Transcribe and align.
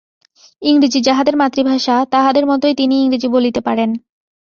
ইংরেজী 0.61 0.99
যাহাদের 1.01 1.35
মাতৃভাষা, 1.37 1.95
তাহাদের 2.05 2.45
মতই 2.45 2.73
তিনি 2.75 2.95
ইংরেজী 3.03 3.27
বলিতে 3.27 3.61
পারেন। 3.61 3.89